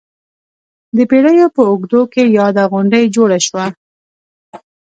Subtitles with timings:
[0.95, 3.65] د پېړیو په اوږدو کې یاده غونډۍ جوړه شوه.